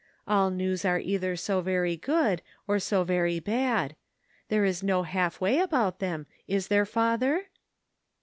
[0.27, 3.95] All news are either so very good or so very bad.
[4.49, 7.49] There is no half way about them, is there, father?